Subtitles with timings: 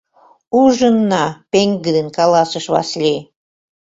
[0.59, 3.19] —Ужынна!— пеҥгыдын каласыш Васлий.